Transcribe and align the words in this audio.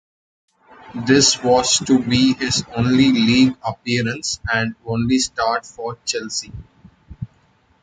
This 1.05 1.43
was 1.43 1.77
to 1.85 2.01
be 2.01 2.33
his 2.33 2.65
only 2.75 3.11
league 3.11 3.55
appearance 3.61 4.39
and 4.51 4.73
only 4.83 5.19
start 5.19 5.63
for 5.63 5.99
Chelsea. 6.07 6.51